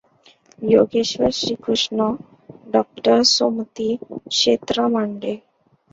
[0.69, 2.09] योगेश्वर श्रीकृष्ण
[2.73, 2.81] डॉ.
[3.25, 5.35] सुमती क्षेत्रमाडे